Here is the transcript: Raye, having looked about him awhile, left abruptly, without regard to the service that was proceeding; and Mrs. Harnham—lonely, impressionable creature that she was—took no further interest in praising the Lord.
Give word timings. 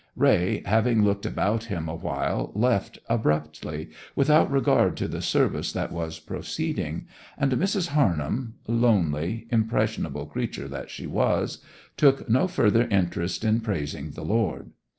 Raye, 0.15 0.63
having 0.65 1.03
looked 1.03 1.27
about 1.27 1.65
him 1.65 1.87
awhile, 1.87 2.51
left 2.55 2.97
abruptly, 3.07 3.91
without 4.15 4.49
regard 4.51 4.97
to 4.97 5.07
the 5.07 5.21
service 5.21 5.71
that 5.73 5.91
was 5.91 6.17
proceeding; 6.17 7.05
and 7.37 7.51
Mrs. 7.51 7.89
Harnham—lonely, 7.89 9.45
impressionable 9.51 10.25
creature 10.25 10.67
that 10.69 10.89
she 10.89 11.05
was—took 11.05 12.27
no 12.27 12.47
further 12.47 12.87
interest 12.87 13.43
in 13.43 13.59
praising 13.59 14.09
the 14.13 14.25
Lord. 14.25 14.71